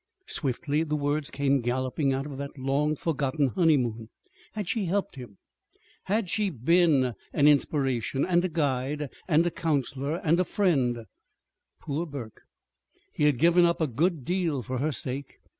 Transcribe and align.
(Swiftly 0.25 0.81
the 0.81 0.95
words 0.95 1.29
came 1.29 1.61
galloping 1.61 2.11
out 2.11 2.25
of 2.25 2.39
that 2.39 2.57
long 2.57 2.95
forgotten 2.95 3.49
honeymoon.) 3.49 4.09
Had 4.53 4.67
she 4.67 4.85
helped 4.85 5.13
him? 5.15 5.37
Had 6.05 6.27
she 6.27 6.49
been 6.49 7.13
an 7.33 7.47
inspiration, 7.47 8.25
and 8.25 8.43
a 8.43 8.49
guide, 8.49 9.11
and 9.27 9.45
a 9.45 9.51
counselor, 9.51 10.15
and 10.15 10.39
a 10.39 10.43
friend? 10.43 11.05
Poor 11.81 12.07
Burke! 12.07 12.41
He 13.13 13.25
had 13.25 13.37
given 13.37 13.63
up 13.63 13.79
a 13.79 13.85
good 13.85 14.25
deal 14.25 14.63
for 14.63 14.79
her 14.79 14.91
sake. 14.91 15.37